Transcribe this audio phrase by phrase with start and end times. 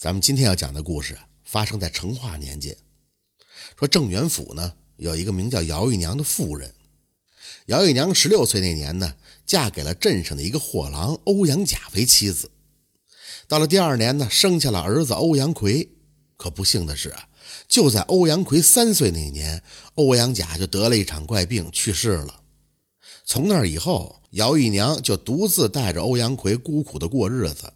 [0.00, 2.74] 咱们今天要讲的故事发生在成化年间。
[3.78, 6.72] 说郑元府呢有一个名叫姚玉娘的妇人，
[7.66, 12.50] 姚玉娘十六岁那年呢，嫁给了镇上的一个货郎欧阳甲为妻子。
[13.46, 15.86] 到了第二年呢，生下了儿子欧阳奎。
[16.38, 17.28] 可不幸的是啊，
[17.68, 19.62] 就在欧阳奎三岁那年，
[19.96, 22.40] 欧阳甲就得了一场怪病去世了。
[23.26, 27.70] 从那以后，姚玉娘就独自带着欧阳奎孤苦的过日子。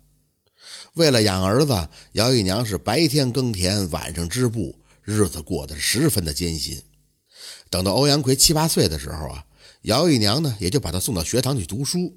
[0.95, 6.81] 为了养儿子，姚玉娘是白天耕田，晚上织布，日子过得十分的艰辛。
[7.69, 9.45] 等到欧阳奎七八岁的时候啊，
[9.83, 12.17] 姚玉娘呢也就把他送到学堂去读书。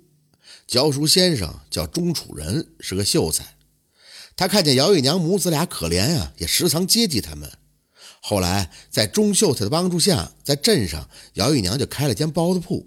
[0.67, 3.55] 教书先生叫钟楚仁，是个秀才。
[4.35, 7.51] 他看见姚玉娘母子俩可怜啊，也时常接济他们。
[8.21, 12.85] 后来在钟秀才的帮助下，在镇上，姚玉娘就开了间包子铺。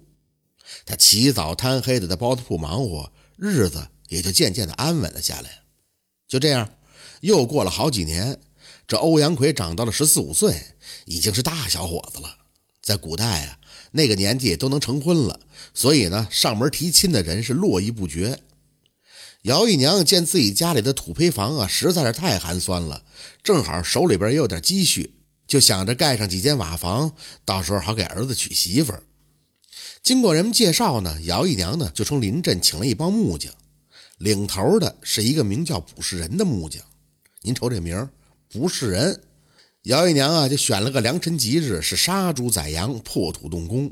[0.87, 5.63] 他起早贪黑的在包子铺忙活，日子也就渐渐的安稳了下来。
[6.31, 6.71] 就这样，
[7.23, 8.39] 又过了好几年，
[8.87, 10.63] 这欧阳奎长到了十四五岁，
[11.07, 12.37] 已经是大小伙子了。
[12.81, 13.59] 在古代啊，
[13.91, 15.41] 那个年纪都能成婚了，
[15.75, 18.39] 所以呢，上门提亲的人是络绎不绝。
[19.43, 23.03] 姚姨娘见自己家里的土坯房啊，实在是太寒酸了，
[23.43, 25.17] 正好手里边也有点积蓄，
[25.49, 27.13] 就想着盖上几间瓦房，
[27.45, 28.95] 到时候好给儿子娶媳妇。
[30.01, 33.53] 经过人们介绍呢，姚姨娘呢就从邻镇请了一帮木匠。
[34.21, 36.83] 领头的是一个名叫卜世仁的木匠，
[37.41, 38.11] 您瞅这名儿，
[38.51, 39.19] 卜世仁。
[39.85, 43.91] 姚玉娘啊，就选了个良辰吉日，是杀猪宰羊，破土动工。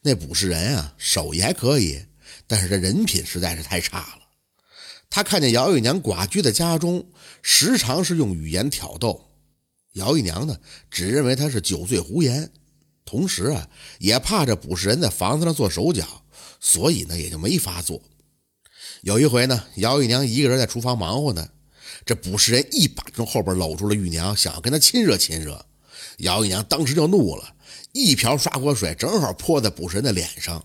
[0.00, 2.02] 那卜世仁啊，手艺还可以，
[2.46, 4.22] 但是这人品实在是太差了。
[5.10, 7.06] 他看见姚玉娘寡居在家中，
[7.42, 9.28] 时常是用语言挑逗。
[9.92, 10.58] 姚玉娘呢，
[10.90, 12.50] 只认为他是酒醉胡言，
[13.04, 13.68] 同时啊，
[13.98, 16.24] 也怕这卜世仁在房子上做手脚，
[16.60, 18.00] 所以呢，也就没法做。
[19.02, 21.48] 有一回呢，姚玉娘一个人在厨房忙活呢，
[22.04, 25.64] 这卜世仁一把从后边搂住了玉娘，想要跟她亲热亲热。
[26.18, 27.54] 姚玉娘当时就怒了，
[27.92, 30.64] 一瓢刷锅水正好泼在卜世仁的脸上。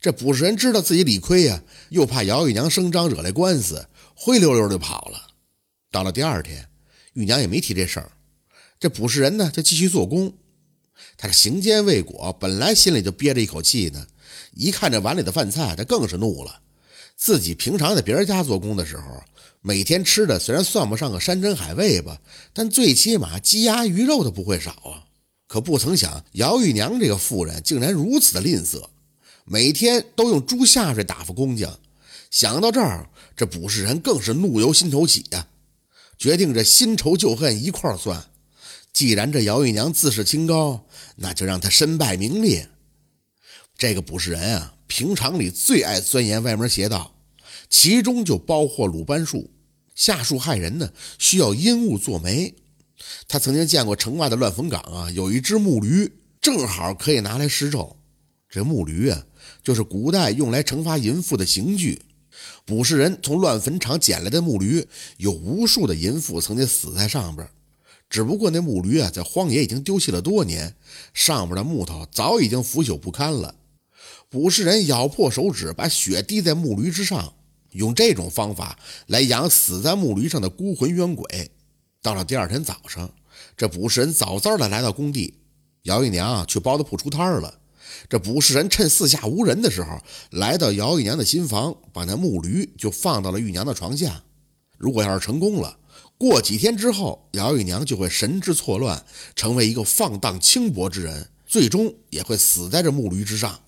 [0.00, 5.28] 这卜世仁知道自己理亏呀，又怕姚玉娘声张惹来官司，灰溜溜就跑了。
[5.90, 6.68] 到了第二天，
[7.14, 8.12] 玉娘也没提这事儿，
[8.78, 10.34] 这卜世仁呢就继续做工。
[11.16, 14.06] 他这行奸未果，本来心里就憋着一口气呢，
[14.52, 16.60] 一看这碗里的饭菜，他更是怒了。
[17.18, 19.22] 自己平常在别人家做工的时候，
[19.60, 22.16] 每天吃的虽然算不上个山珍海味吧，
[22.52, 25.04] 但最起码鸡鸭鱼肉的不会少啊。
[25.48, 28.84] 可不曾想，姚玉娘这个妇人竟然如此的吝啬，
[29.44, 31.76] 每天都用猪下水打发工匠。
[32.30, 35.48] 想到这儿，这卜世仁更是怒由心头起呀，
[36.16, 38.24] 决定这新仇旧恨一块儿算。
[38.92, 40.86] 既然这姚玉娘自视清高，
[41.16, 42.68] 那就让她身败名裂。
[43.76, 44.74] 这个卜世仁啊。
[44.98, 47.14] 平常里最爱钻研歪门邪道，
[47.70, 49.48] 其中就包括鲁班术。
[49.94, 52.52] 下术害人呢，需要阴物做媒。
[53.28, 57.96] 他曾经见过城外的乱坟岗啊，有一只木驴，正好可以拿来施咒。
[58.50, 59.24] 这木驴啊，
[59.62, 62.02] 就是古代用来惩罚淫妇的刑具。
[62.64, 64.84] 卜世仁从乱坟场捡来的木驴，
[65.18, 67.48] 有无数的淫妇曾经死在上边。
[68.10, 70.74] 只不过那木驴啊，在荒野已经丢弃了多年，
[71.14, 73.54] 上边的木头早已经腐朽不堪了。
[74.30, 77.32] 卜世仁咬破手指，把血滴在木驴之上，
[77.70, 81.50] 用这种方法来养死在木驴上的孤魂冤鬼。
[82.02, 83.10] 到了第二天早上，
[83.56, 85.32] 这卜世仁早早的来到工地，
[85.84, 87.58] 姚玉娘去包子铺出摊儿了。
[88.06, 89.98] 这卜世仁趁四下无人的时候，
[90.32, 94.22] 来到姚玉娘的新房，把那木驴就放到了玉娘的床下。
[94.76, 95.78] 如果要是成功了，
[96.18, 99.02] 过几天之后，姚玉娘就会神志错乱，
[99.34, 103.58] 成为一个放荡轻薄之人，最终也会死在这木驴之上。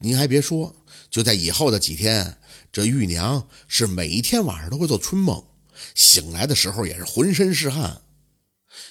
[0.00, 0.74] 您还别说，
[1.10, 2.38] 就在以后的几天，
[2.70, 5.44] 这玉娘是每一天晚上都会做春梦，
[5.94, 8.00] 醒来的时候也是浑身是汗。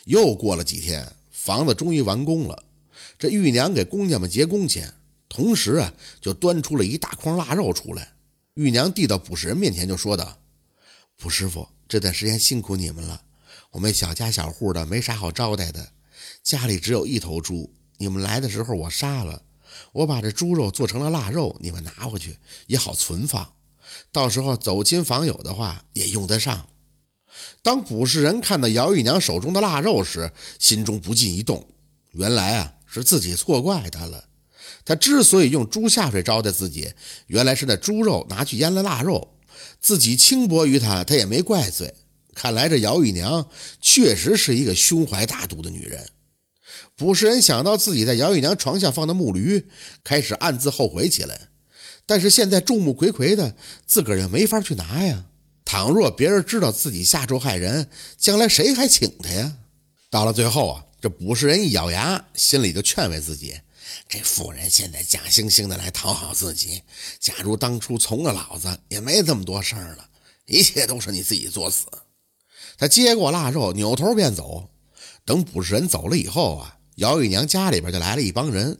[0.03, 2.63] 又过了几天，房子终于完工了，
[3.17, 4.93] 这玉娘给工匠们结工钱，
[5.29, 8.13] 同时啊，就端出了一大筐腊肉出来。
[8.55, 10.39] 玉娘递到卜世仁面前，就说道
[11.15, 13.21] ：“卜师傅，这段时间辛苦你们了。
[13.71, 15.93] 我们小家小户的没啥好招待的，
[16.43, 19.43] 家里只有一头猪，你们来的时候我杀了。”
[19.91, 22.37] 我把这猪肉做成了腊肉，你们拿回去
[22.67, 23.53] 也好存放，
[24.11, 26.67] 到时候走亲访友的话也用得上。
[27.61, 31.67] 当卜世仁看到姚玉娘手中的腊肉时，心中不禁一动，
[32.11, 34.25] 原来啊是自己错怪他了。
[34.83, 36.93] 他之所以用猪下水招待自己，
[37.27, 39.35] 原来是那猪肉拿去腌了腊肉，
[39.79, 41.93] 自己轻薄于他，他也没怪罪。
[42.33, 43.47] 看来这姚玉娘
[43.81, 46.09] 确实是一个胸怀大度的女人。
[46.97, 49.67] 卜世仁想到自己在姚玉娘床下放的木驴，
[50.03, 51.49] 开始暗自后悔起来。
[52.07, 53.55] 但是现在众目睽睽的，
[53.85, 55.25] 自个儿也没法去拿呀。
[55.63, 59.57] 倘若别人知道自己下咒害人，将来谁还请他呀？
[60.09, 63.59] 到了最后啊，这卜氏人一咬牙，心里就劝慰自己：
[64.09, 66.81] 这妇人现在假惺惺的来讨好自己，
[67.19, 70.09] 假如当初从了老子，也没这么多事儿了。
[70.47, 71.85] 一切都是你自己作死。
[72.75, 74.71] 他接过腊肉，扭头便走。
[75.25, 78.79] 等卜氏人走了以后啊，姚玉娘家里边就来了一帮人，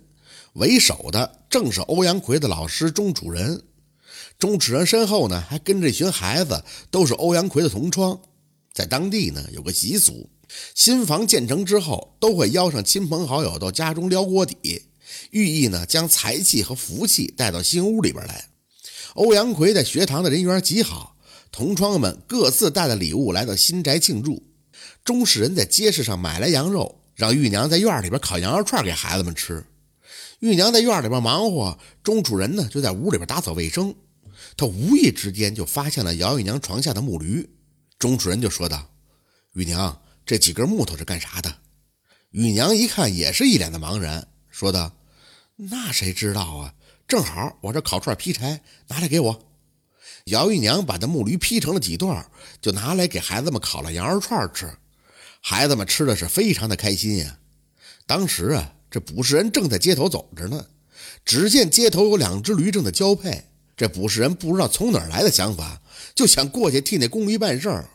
[0.54, 3.62] 为首的正是欧阳奎的老师钟楚人。
[4.40, 8.20] 钟楚人身后呢，还跟着一群孩子，都是欧阳奎的同窗。
[8.74, 10.32] 在当地呢，有个习俗。
[10.74, 14.82] 新房建成之后，都会邀上亲朋好友到家中撩锅底，
[15.30, 18.50] 寓意呢将财气和福气带到新屋里边来。
[19.14, 21.16] 欧阳奎在学堂的人缘极好，
[21.52, 24.42] 同窗们各自带了礼物来到新宅庆祝。
[25.06, 29.66] 钟世仁在街市上买来羊肉，让玉娘在院里边烤羊肉串给孩子们吃。
[30.40, 33.94] 玉娘在院里边忙活，钟主人呢就在屋里边打扫卫生。
[34.56, 37.50] 他无意之间就发现了姚玉娘床下的木驴，
[37.98, 38.90] 钟主人就说道
[39.54, 41.56] ：“玉娘。”这几根木头是干啥的？
[42.32, 44.92] 玉娘一看也是一脸的茫然，说道
[45.56, 46.74] ：“那谁知道啊？
[47.08, 49.50] 正好我这烤串劈柴，拿来给我。”
[50.28, 52.30] 姚玉娘把那木驴劈成了几段，
[52.62, 54.70] 就拿来给孩子们烤了羊肉串吃。
[55.42, 57.40] 孩子们吃的是非常的开心呀。
[58.06, 60.66] 当时啊，这捕食人正在街头走着呢，
[61.26, 63.46] 只见街头有两只驴正在交配。
[63.76, 65.82] 这捕食人不知道从哪儿来的想法，
[66.16, 67.90] 就想过去替那公驴办事儿。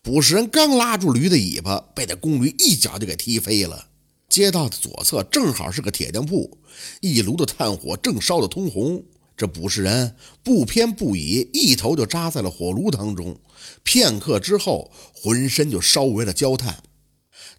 [0.00, 3.88] 捕食人刚拉住驴的尾巴，被那公驴一脚就给踢飞了。
[4.28, 6.58] 街道的左侧正好是个铁匠铺，
[7.02, 9.04] 一炉的炭火正烧得通红。
[9.42, 13.36] 这捕食人不偏不倚，一头就扎在了火炉当中。
[13.82, 16.80] 片刻之后，浑身就烧为了焦炭。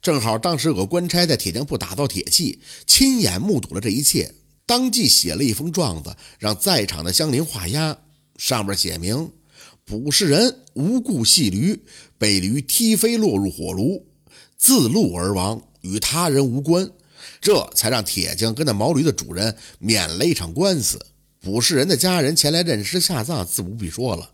[0.02, 4.34] 正好当时有个官差在铁匠铺打造铁器，亲眼目睹了这一切，
[4.66, 7.98] 当即写了一封状子，让在场的乡邻画押，
[8.38, 9.30] 上面写明。
[9.84, 11.84] 捕食人无故戏驴，
[12.18, 14.06] 被驴踢飞落入火炉，
[14.58, 16.90] 自戮而亡，与他人无关。
[17.42, 20.98] 这才让铁匠跟那毛驴的主人免了一场官司。
[21.44, 24.32] 捕食人的家人前来认尸下葬，自不必说了。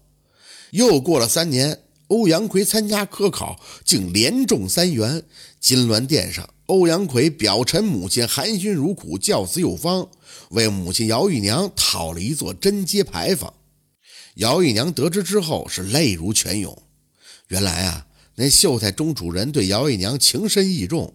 [0.70, 5.24] 又过了三年，欧阳奎参加科考，竟连中三元。
[5.60, 10.08] 金銮殿上，欧阳奎表陈母亲含辛茹苦教子有方，
[10.52, 13.52] 为母亲姚玉娘讨了一座贞节牌坊。
[14.36, 16.78] 姚玉娘得知之后是泪如泉涌。
[17.48, 18.06] 原来啊，
[18.36, 21.12] 那秀才钟主人对姚玉娘情深意重，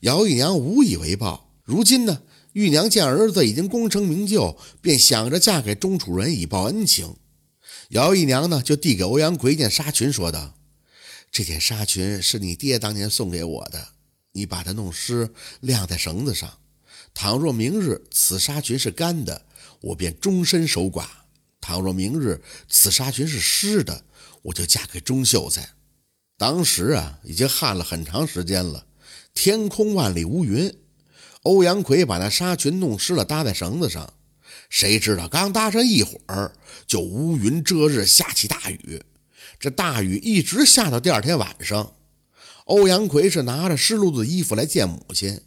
[0.00, 1.52] 姚玉娘无以为报。
[1.62, 2.20] 如今呢，
[2.52, 7.16] 玉娘见儿子已经功成名就，便想着嫁给钟楚人以报恩情。
[7.90, 10.54] 姚姨娘呢，就递给欧阳奎一件纱裙，说道
[11.30, 13.88] ：“这件纱裙是你爹当年送给我的，
[14.32, 15.30] 你把它弄湿，
[15.60, 16.58] 晾在绳子上。
[17.14, 19.44] 倘若明日此纱裙是干的，
[19.80, 21.06] 我便终身守寡。”
[21.60, 24.04] 倘若明日此纱裙是湿的，
[24.42, 25.68] 我就嫁给钟秀才。
[26.38, 28.86] 当时啊，已经旱了很长时间了，
[29.34, 30.74] 天空万里无云。
[31.42, 34.12] 欧阳奎把那纱裙弄湿了，搭在绳子上。
[34.68, 36.52] 谁知道刚搭上一会儿，
[36.86, 39.02] 就乌云遮日，下起大雨。
[39.58, 41.94] 这大雨一直下到第二天晚上。
[42.66, 45.40] 欧阳奎是拿着湿漉漉的衣服来见母亲，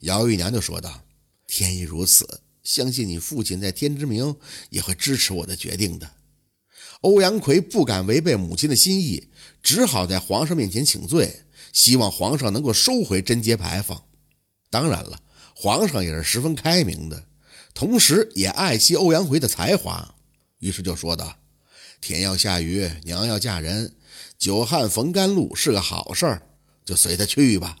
[0.00, 1.02] 姚玉娘就说道
[1.46, 4.36] ：“天意如此。”相信你父亲在天之明
[4.70, 6.08] 也会支持我的决定的。
[7.00, 9.28] 欧阳奎不敢违背母亲的心意，
[9.60, 14.04] 只好在皇上面前请罪，希望皇上能够收回贞节牌坊。
[14.70, 15.20] 当然了，
[15.62, 17.24] 皇上也是十分开明的，
[17.72, 20.16] 同时也爱惜欧阳奎的才华，
[20.58, 21.36] 于是就说道
[22.02, 23.94] ：“天要下雨，娘要嫁人，
[24.36, 26.42] 久旱逢甘露是个好事儿，
[26.84, 27.76] 就随他去吧。”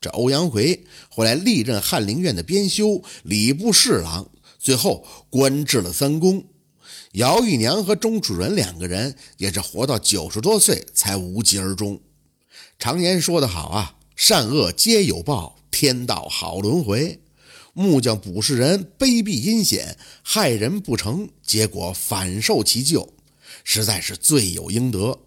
[0.00, 6.42] 这欧阳奎后来历任翰林院的编修、礼部侍郎，最后官至了三公。
[7.12, 12.00] 姚玉娘和钟楚人两个人也是活到九十多岁才无疾而终。
[12.78, 17.22] 常言说得好啊，善恶皆有报，天道好轮回。
[17.72, 23.14] 木匠卜氏人卑鄙阴险，害人不成，结果反受其咎，
[23.64, 25.20] 实在是罪有应得。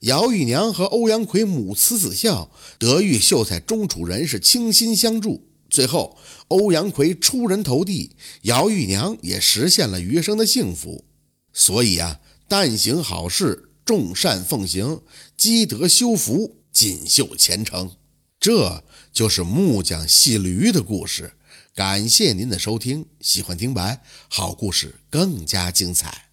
[0.00, 5.48] 姚玉娘和欧阳奎母慈子孝，德育秀才钟楚人是倾心相助。
[5.70, 11.06] 最后，欧阳奎出人头地，姚玉娘也实现了余生的幸福。
[11.54, 15.00] 所以啊，但行好事，众善奉行，
[15.34, 17.92] 积德修福，锦绣前程。
[18.44, 21.32] 这就是木匠戏驴的故事。
[21.74, 26.23] 感谢您的收听，喜欢听白好故事更加精彩。